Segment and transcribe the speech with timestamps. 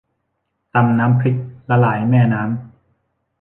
[0.73, 1.35] ตำน้ำพริก
[1.69, 2.51] ละลายแม่น้ำ